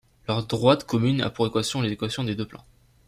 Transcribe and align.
Leur 0.27 0.43
droite 0.47 0.85
commune 0.85 1.21
a 1.21 1.29
pour 1.29 1.45
équation 1.45 1.79
les 1.79 1.91
équations 1.91 2.23
des 2.23 2.33
deux 2.33 2.47
plans. 2.47 2.65